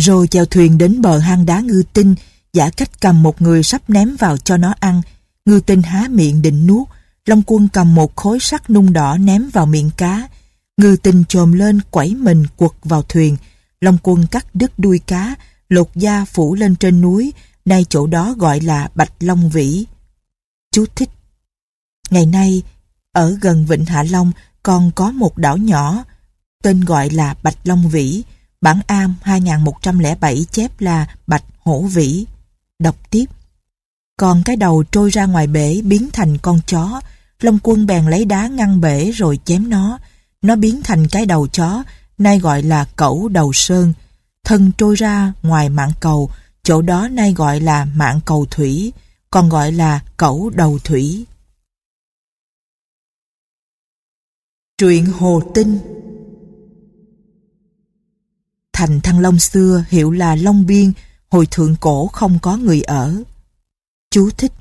[0.00, 2.14] Rồi chèo thuyền đến bờ hang đá ngư tinh,
[2.52, 5.02] giả cách cầm một người sắp ném vào cho nó ăn.
[5.44, 6.88] Ngư tinh há miệng định nuốt,
[7.26, 10.28] Long quân cầm một khối sắt nung đỏ ném vào miệng cá.
[10.76, 13.36] Ngư tinh trồm lên quẩy mình quật vào thuyền.
[13.80, 15.34] Long quân cắt đứt đuôi cá,
[15.68, 17.32] lột da phủ lên trên núi,
[17.64, 19.86] nay chỗ đó gọi là Bạch Long Vĩ.
[20.72, 21.10] Chú thích
[22.10, 22.62] Ngày nay,
[23.12, 26.04] ở gần Vịnh Hạ Long còn có một đảo nhỏ,
[26.62, 28.22] tên gọi là Bạch Long Vĩ,
[28.60, 32.26] bản am 2107 chép là Bạch Hổ Vĩ.
[32.78, 33.24] Đọc tiếp.
[34.20, 37.00] Còn cái đầu trôi ra ngoài bể biến thành con chó,
[37.40, 39.98] Long quân bèn lấy đá ngăn bể rồi chém nó.
[40.42, 41.82] Nó biến thành cái đầu chó,
[42.18, 43.92] nay gọi là cẩu đầu sơn.
[44.44, 46.30] Thân trôi ra ngoài mạng cầu,
[46.62, 48.92] chỗ đó nay gọi là mạng cầu thủy,
[49.30, 51.26] còn gọi là cẩu đầu thủy.
[54.78, 55.78] Truyện Hồ Tinh
[58.72, 60.92] Thành Thăng Long xưa hiệu là Long Biên,
[61.28, 63.22] hồi thượng cổ không có người ở.
[64.10, 64.52] Chú thích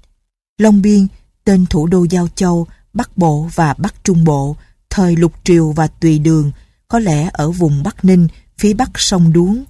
[0.58, 1.08] Long Biên,
[1.44, 4.56] tên thủ đô Giao Châu, Bắc Bộ và Bắc Trung Bộ,
[4.90, 6.52] thời Lục Triều và Tùy Đường,
[6.88, 9.64] có lẽ ở vùng Bắc Ninh, phía bắc sông Đuống.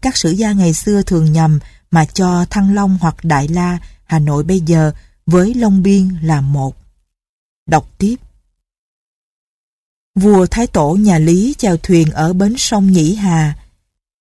[0.00, 1.58] Các sử gia ngày xưa thường nhầm
[1.90, 4.92] mà cho Thăng Long hoặc Đại La, Hà Nội bây giờ
[5.26, 6.76] với Long Biên là một.
[7.66, 8.16] Đọc tiếp
[10.14, 13.58] Vua Thái Tổ nhà Lý chèo thuyền ở bến sông Nhĩ Hà,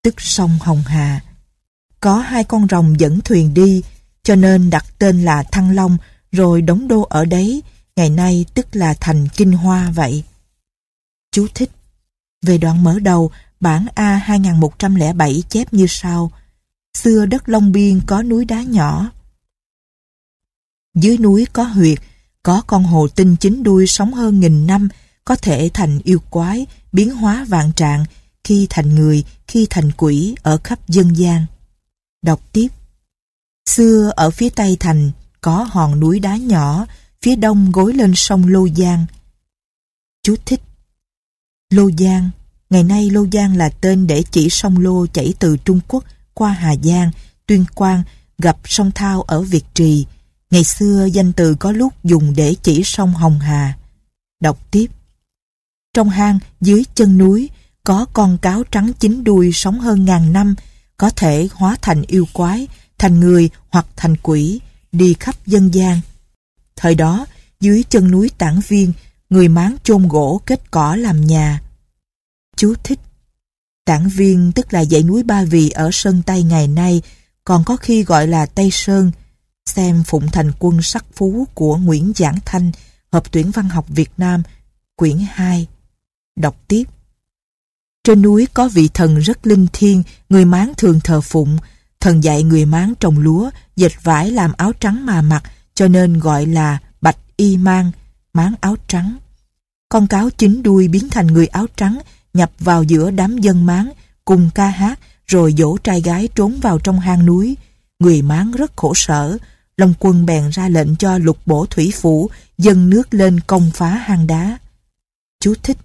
[0.02, 1.22] tức sông Hồng Hà.
[2.00, 3.84] Có hai con rồng dẫn thuyền đi,
[4.24, 5.98] cho nên đặt tên là Thăng Long,
[6.32, 7.64] rồi đóng đô ở đấy,
[7.96, 10.24] ngày nay tức là thành Kinh Hoa vậy.
[11.32, 11.70] Chú thích
[12.42, 16.32] Về đoạn mở đầu, bản A 2107 chép như sau.
[16.98, 19.12] Xưa đất Long Biên có núi đá nhỏ.
[20.96, 22.00] Dưới núi có huyệt,
[22.44, 24.90] có con hồ tinh chính đuôi sống hơn nghìn năm,
[25.26, 28.06] có thể thành yêu quái, biến hóa vạn trạng,
[28.44, 31.46] khi thành người, khi thành quỷ ở khắp dân gian.
[32.22, 32.68] Đọc tiếp.
[33.70, 36.86] Xưa ở phía tây thành có hòn núi đá nhỏ,
[37.22, 39.06] phía đông gối lên sông Lô Giang.
[40.24, 40.62] Chú thích.
[41.70, 42.30] Lô Giang,
[42.70, 46.50] ngày nay Lô Giang là tên để chỉ sông Lô chảy từ Trung Quốc qua
[46.52, 47.12] Hà Giang,
[47.46, 48.04] Tuyên Quang,
[48.38, 50.06] gặp sông Thao ở Việt Trì.
[50.52, 53.78] Ngày xưa danh từ có lúc dùng để chỉ sông Hồng Hà.
[54.42, 54.88] Đọc tiếp.
[55.94, 57.50] Trong hang dưới chân núi
[57.84, 60.56] có con cáo trắng chín đuôi sống hơn ngàn năm,
[60.98, 62.68] có thể hóa thành yêu quái,
[62.98, 64.60] thành người hoặc thành quỷ,
[64.92, 66.00] đi khắp dân gian.
[66.76, 67.26] Thời đó,
[67.60, 68.94] dưới chân núi Tản Viên,
[69.30, 71.62] người máng chôn gỗ kết cỏ làm nhà.
[72.56, 73.00] Chú thích
[73.86, 77.02] Tản Viên tức là dãy núi Ba Vì ở Sơn Tây ngày nay,
[77.44, 79.12] còn có khi gọi là Tây Sơn.
[79.66, 82.72] Xem Phụng Thành Quân Sắc Phú của Nguyễn Giảng Thanh,
[83.12, 84.44] Hợp tuyển văn học Việt Nam,
[84.96, 85.68] quyển 2.
[86.36, 86.84] Đọc tiếp.
[88.04, 91.58] Trên núi có vị thần rất linh thiêng, người Mán thường thờ phụng.
[92.04, 96.20] Thần dạy người Mán trồng lúa, dệt vải làm áo trắng mà mặc, cho nên
[96.20, 97.92] gọi là bạch y mang,
[98.34, 99.18] máng áo trắng.
[99.90, 102.00] Con cáo chín đuôi biến thành người áo trắng,
[102.34, 103.90] nhập vào giữa đám dân Mán,
[104.26, 107.58] cùng ca hát, rồi dỗ trai gái trốn vào trong hang núi.
[108.00, 109.38] Người Mán rất khổ sở,
[109.78, 113.90] Long quân bèn ra lệnh cho lục bổ thủy phủ dâng nước lên công phá
[113.90, 114.58] hang đá.
[115.40, 115.78] Chú thích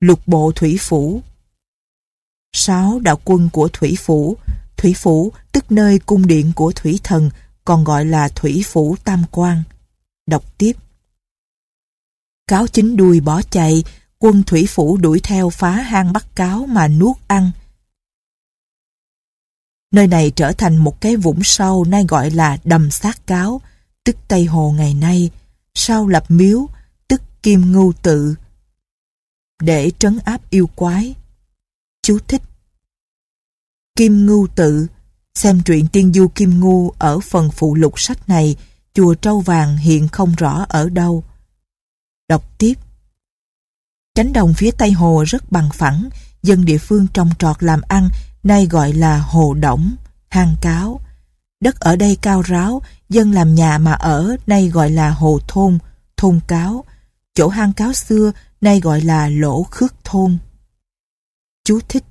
[0.00, 1.22] Lục bộ thủy phủ
[2.52, 4.36] sáu đạo quân của thủy phủ
[4.76, 7.30] Thủy phủ tức nơi cung điện của thủy thần
[7.64, 9.62] còn gọi là thủy phủ tam quan.
[10.26, 10.72] Đọc tiếp
[12.46, 13.84] Cáo chính đuôi bỏ chạy
[14.18, 17.50] quân thủy phủ đuổi theo phá hang bắt cáo mà nuốt ăn.
[19.92, 23.60] Nơi này trở thành một cái vũng sâu nay gọi là đầm sát cáo,
[24.04, 25.30] tức Tây Hồ ngày nay,
[25.74, 26.66] sau lập miếu,
[27.08, 28.34] tức Kim Ngưu Tự,
[29.62, 31.14] để trấn áp yêu quái.
[32.02, 32.42] Chú thích
[33.96, 34.86] Kim Ngưu Tự
[35.34, 38.56] Xem truyện tiên du Kim Ngu ở phần phụ lục sách này,
[38.94, 41.24] chùa Trâu Vàng hiện không rõ ở đâu.
[42.28, 42.74] Đọc tiếp
[44.14, 46.08] Cánh đồng phía Tây Hồ rất bằng phẳng,
[46.42, 48.08] dân địa phương trồng trọt làm ăn,
[48.42, 49.94] nay gọi là Hồ Đổng,
[50.28, 51.00] Hang Cáo.
[51.60, 55.78] Đất ở đây cao ráo, dân làm nhà mà ở, nay gọi là Hồ Thôn,
[56.16, 56.84] Thôn Cáo.
[57.34, 60.38] Chỗ hang cáo xưa, nay gọi là Lỗ Khước Thôn.
[61.64, 62.04] Chú thích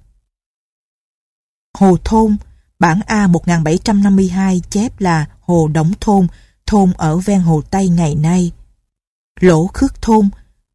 [1.84, 2.38] Hồ Thôn,
[2.80, 6.28] bản A 1752 chép là Hồ Đống Thôn,
[6.66, 8.52] thôn ở ven Hồ Tây ngày nay.
[9.40, 10.30] Lỗ Khước Thôn,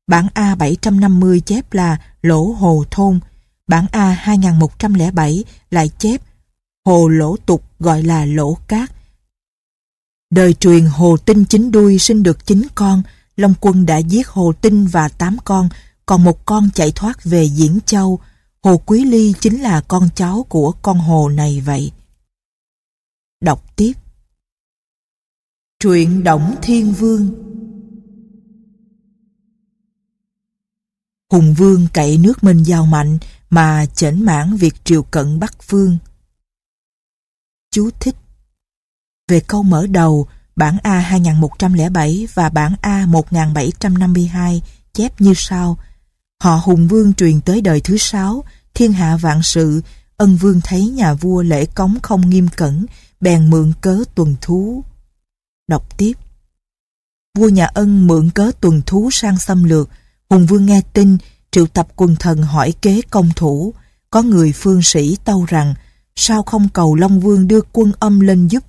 [0.07, 3.21] bản A 750 chép là Lỗ Hồ Thôn,
[3.67, 6.21] bản A 2107 lại chép
[6.85, 8.91] Hồ Lỗ Tục gọi là Lỗ Cát.
[10.31, 13.03] Đời truyền Hồ Tinh chính đuôi sinh được chín con,
[13.37, 15.69] Long Quân đã giết Hồ Tinh và tám con,
[16.07, 18.21] còn một con chạy thoát về Diễn Châu.
[18.63, 21.93] Hồ Quý Ly chính là con cháu của con hồ này vậy.
[23.41, 23.93] Đọc tiếp
[25.81, 27.49] Truyện Động Thiên Vương
[31.33, 33.19] Hùng Vương cậy nước Minh giao mạnh
[33.51, 35.99] mà chỉnh mãn việc triều cận Bắc Phương.
[37.71, 38.17] Chú thích
[39.29, 45.79] Về câu mở đầu, bản A 2107 và bản A 1752 chép như sau.
[46.43, 49.83] Họ Hùng Vương truyền tới đời thứ sáu, thiên hạ vạn sự,
[50.17, 52.87] ân vương thấy nhà vua lễ cống không nghiêm cẩn,
[53.21, 54.85] bèn mượn cớ tuần thú.
[55.69, 56.13] Đọc tiếp
[57.39, 59.91] Vua nhà ân mượn cớ tuần thú sang xâm lược,
[60.31, 61.19] Hùng Vương nghe tin,
[61.51, 63.75] triệu tập quần thần hỏi kế công thủ.
[64.11, 65.75] Có người phương sĩ tâu rằng,
[66.17, 68.65] sao không cầu Long Vương đưa quân âm lên giúp.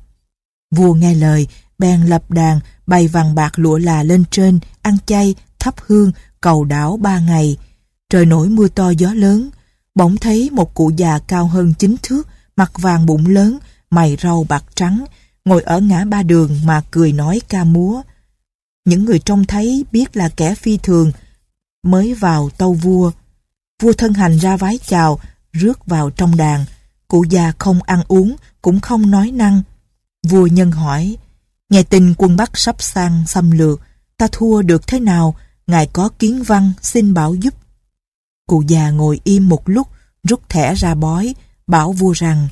[0.75, 5.35] Vua nghe lời, bèn lập đàn, bày vàng bạc lụa là lên trên, ăn chay,
[5.59, 7.57] thắp hương, cầu đảo ba ngày.
[8.09, 9.49] Trời nổi mưa to gió lớn,
[9.95, 14.45] bỗng thấy một cụ già cao hơn chín thước, mặt vàng bụng lớn, mày râu
[14.49, 15.05] bạc trắng,
[15.45, 18.01] ngồi ở ngã ba đường mà cười nói ca múa.
[18.85, 21.11] Những người trông thấy biết là kẻ phi thường,
[21.83, 23.11] mới vào tâu vua.
[23.81, 25.19] Vua thân hành ra vái chào,
[25.51, 26.65] rước vào trong đàn.
[27.07, 29.61] Cụ già không ăn uống, cũng không nói năng.
[30.27, 31.17] Vua nhân hỏi,
[31.69, 33.81] nghe tin quân Bắc sắp sang xâm lược,
[34.17, 35.35] ta thua được thế nào,
[35.69, 37.53] ngài có kiến văn xin bảo giúp.
[38.47, 39.87] Cụ già ngồi im một lúc,
[40.23, 41.35] rút thẻ ra bói,
[41.67, 42.47] bảo vua rằng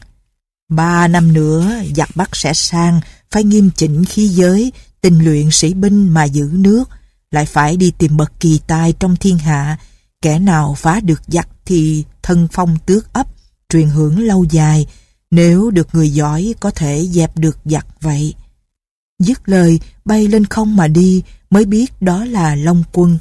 [0.70, 3.02] Ba năm nữa giặc Bắc sẽ sang,
[3.32, 6.90] phải nghiêm chỉnh khí giới, tình luyện sĩ binh mà giữ nước,
[7.32, 9.78] lại phải đi tìm bậc kỳ tài trong thiên hạ.
[10.22, 13.28] Kẻ nào phá được giặc thì thân phong tước ấp,
[13.70, 14.88] truyền hưởng lâu dài.
[15.32, 18.34] Nếu được người giỏi có thể dẹp được giặc vậy.
[19.20, 23.18] Dứt lời, bay lên không mà đi, mới biết đó là Long Quân.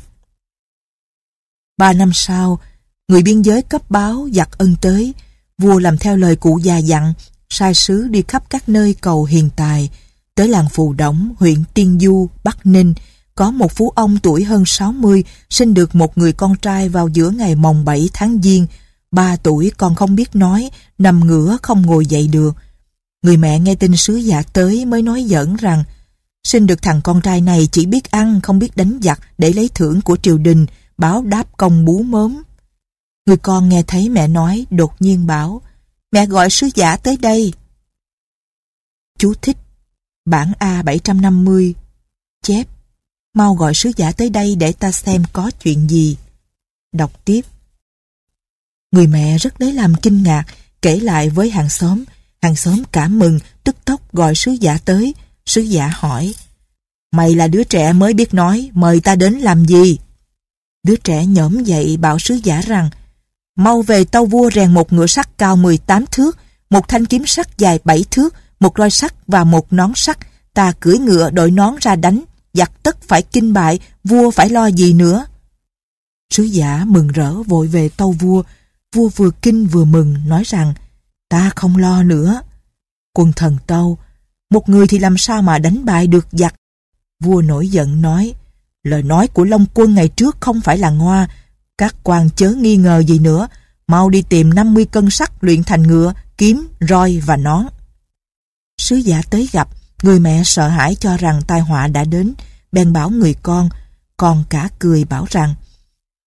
[1.78, 2.58] Ba năm sau,
[3.08, 5.14] người biên giới cấp báo giặc ân tới,
[5.58, 7.12] vua làm theo lời cụ già dặn,
[7.48, 9.90] sai sứ đi khắp các nơi cầu hiền tài,
[10.34, 12.94] tới làng Phù Đổng, huyện Tiên Du, Bắc Ninh,
[13.34, 17.30] có một phú ông tuổi hơn 60 sinh được một người con trai vào giữa
[17.30, 18.66] ngày mồng 7 tháng Giêng,
[19.10, 22.54] ba tuổi còn không biết nói, nằm ngửa không ngồi dậy được.
[23.22, 25.84] Người mẹ nghe tin sứ giả tới mới nói giỡn rằng
[26.46, 29.70] sinh được thằng con trai này chỉ biết ăn không biết đánh giặc để lấy
[29.74, 30.66] thưởng của triều đình,
[30.98, 32.42] báo đáp công bú mớm.
[33.26, 35.62] Người con nghe thấy mẹ nói đột nhiên bảo
[36.12, 37.52] Mẹ gọi sứ giả tới đây.
[39.18, 39.56] Chú thích
[40.24, 41.74] Bản A 750
[42.42, 42.68] Chép
[43.34, 46.16] Mau gọi sứ giả tới đây để ta xem có chuyện gì.
[46.92, 47.40] Đọc tiếp
[48.92, 50.44] Người mẹ rất lấy làm kinh ngạc
[50.82, 52.04] kể lại với hàng xóm.
[52.42, 55.14] Hàng xóm cảm mừng tức tốc gọi sứ giả tới.
[55.46, 56.34] Sứ giả hỏi
[57.12, 59.98] Mày là đứa trẻ mới biết nói mời ta đến làm gì?
[60.82, 62.90] Đứa trẻ nhổm dậy bảo sứ giả rằng
[63.56, 66.38] Mau về tâu vua rèn một ngựa sắt cao 18 thước,
[66.70, 70.18] một thanh kiếm sắt dài 7 thước, một roi sắt và một nón sắt.
[70.54, 74.66] Ta cưỡi ngựa đội nón ra đánh, giặc tất phải kinh bại, vua phải lo
[74.66, 75.26] gì nữa.
[76.32, 78.42] Sứ giả mừng rỡ vội về tâu vua,
[78.94, 80.74] vua vừa kinh vừa mừng nói rằng
[81.28, 82.40] ta không lo nữa.
[83.14, 83.98] quần thần tâu,
[84.50, 86.54] một người thì làm sao mà đánh bại được giặc.
[87.20, 88.34] Vua nổi giận nói,
[88.84, 91.28] lời nói của Long quân ngày trước không phải là ngoa,
[91.78, 93.48] các quan chớ nghi ngờ gì nữa,
[93.86, 97.66] mau đi tìm 50 cân sắt luyện thành ngựa, kiếm, roi và nón.
[98.78, 99.68] Sứ giả tới gặp,
[100.02, 102.34] người mẹ sợ hãi cho rằng tai họa đã đến,
[102.72, 103.68] bèn bảo người con,
[104.16, 105.54] con cả cười bảo rằng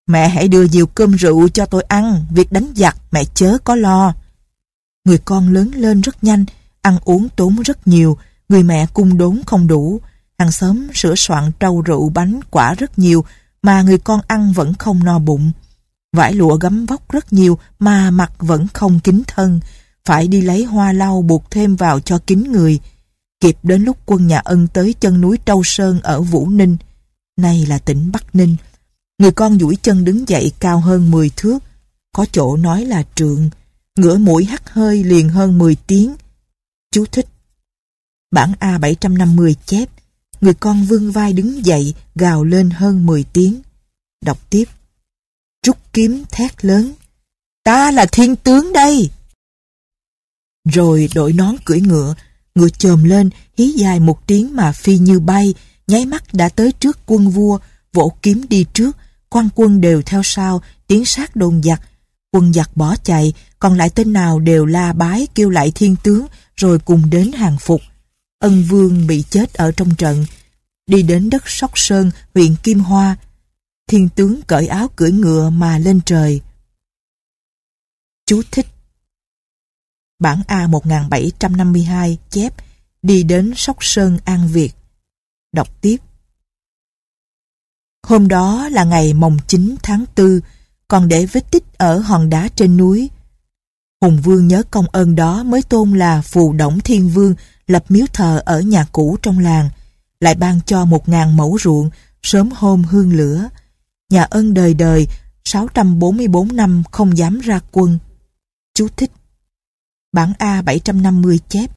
[0.10, 3.76] Mẹ hãy đưa nhiều cơm rượu cho tôi ăn, việc đánh giặc mẹ chớ có
[3.76, 4.14] lo.
[5.06, 6.46] Người con lớn lên rất nhanh,
[6.82, 8.18] ăn uống tốn rất nhiều,
[8.50, 10.02] người mẹ cung đốn không đủ,
[10.38, 13.26] hàng xóm sửa soạn trâu rượu bánh quả rất nhiều,
[13.62, 15.52] mà người con ăn vẫn không no bụng.
[16.14, 19.60] Vải lụa gấm vóc rất nhiều mà mặt vẫn không kín thân,
[20.06, 22.80] phải đi lấy hoa lau buộc thêm vào cho kín người.
[23.42, 26.78] Kịp đến lúc quân nhà ân tới chân núi Trâu Sơn ở Vũ Ninh,
[27.38, 28.56] nay là tỉnh Bắc Ninh.
[29.20, 31.60] Người con duỗi chân đứng dậy cao hơn 10 thước,
[32.14, 33.50] có chỗ nói là trượng,
[33.98, 36.16] ngửa mũi hắt hơi liền hơn 10 tiếng.
[36.92, 37.28] Chú thích.
[38.32, 39.90] Bản A 750 chép,
[40.42, 43.62] người con vương vai đứng dậy gào lên hơn 10 tiếng.
[44.26, 44.66] Đọc tiếp.
[45.66, 46.94] Rút kiếm thét lớn.
[47.64, 49.10] Ta là thiên tướng đây!
[50.66, 52.16] Rồi đội nón cưỡi ngựa,
[52.56, 55.54] ngựa chồm lên, hí dài một tiếng mà phi như bay,
[55.88, 57.60] nháy mắt đã tới trước quân vua,
[57.94, 58.98] vỗ kiếm đi trước,
[59.30, 61.82] quan quân đều theo sau, tiến sát đồn giặc.
[62.32, 66.28] Quân giặc bỏ chạy, còn lại tên nào đều la bái kêu lại thiên tướng,
[66.60, 67.82] rồi cùng đến hàng phục.
[68.40, 70.26] Ân vương bị chết ở trong trận,
[70.88, 73.18] đi đến đất Sóc Sơn, huyện Kim Hoa.
[73.88, 76.42] Thiên tướng cởi áo cưỡi ngựa mà lên trời.
[78.26, 78.66] Chú thích
[80.20, 82.54] Bản A 1752 chép
[83.02, 84.72] đi đến Sóc Sơn An Việt.
[85.52, 85.98] Đọc tiếp.
[88.04, 90.40] Hôm đó là ngày mồng 9 tháng 4,
[90.88, 93.10] còn để vết tích ở hòn đá trên núi.
[94.02, 97.36] Hùng Vương nhớ công ơn đó mới tôn là Phù Đổng Thiên Vương
[97.68, 99.70] lập miếu thờ ở nhà cũ trong làng,
[100.20, 101.90] lại ban cho một ngàn mẫu ruộng,
[102.24, 103.50] sớm hôm hương lửa.
[104.10, 105.08] Nhà ân đời đời,
[105.46, 108.00] 644 năm không dám ra quân.
[108.74, 109.12] Chú thích
[110.14, 111.72] Bản A 750 chép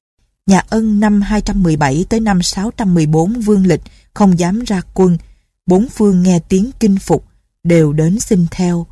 [0.47, 3.81] Nhà ân năm 217 tới năm 614 vương lịch
[4.15, 5.19] không dám ra quân.
[5.67, 7.25] Bốn phương nghe tiếng kinh phục
[7.65, 8.87] đều đến xin theo.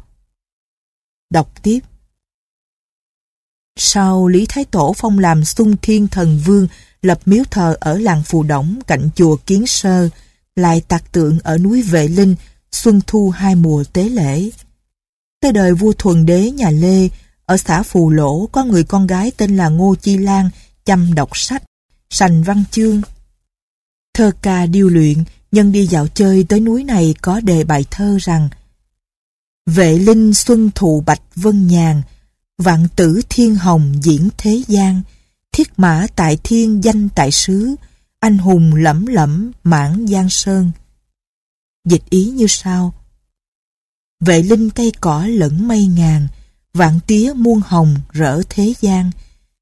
[1.31, 1.81] Đọc tiếp
[3.83, 6.69] sau Lý Thái Tổ phong làm sung thiên thần vương
[7.03, 10.09] lập miếu thờ ở làng Phù Đổng cạnh chùa Kiến Sơ,
[10.57, 12.35] lại tạc tượng ở núi Vệ Linh,
[12.73, 14.51] xuân thu hai mùa tế lễ.
[15.41, 17.09] Tới đời vua thuần đế nhà Lê,
[17.47, 20.51] ở xã Phù Lỗ có người con gái tên là Ngô Chi Lan,
[20.85, 21.63] chăm đọc sách,
[22.11, 23.03] sành văn chương.
[24.15, 28.19] Thơ ca điêu luyện, nhân đi dạo chơi tới núi này có đề bài thơ
[28.21, 28.49] rằng
[29.67, 32.03] Vệ linh xuân thụ bạch vân nhàn,
[32.61, 35.03] vạn tử thiên hồng diễn thế gian,
[35.53, 37.75] thiết mã tại thiên danh tại xứ,
[38.21, 40.71] anh hùng lẫm lẫm mãn giang sơn.
[41.85, 42.95] Dịch ý như sau.
[44.21, 46.29] Vệ linh cây cỏ lẫn mây ngàn,
[46.75, 49.11] vạn tía muôn hồng rỡ thế gian,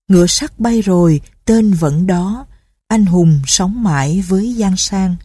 [0.09, 2.47] ngựa sắt bay rồi, tên vẫn đó,
[2.89, 5.17] anh hùng sống mãi với giang sang.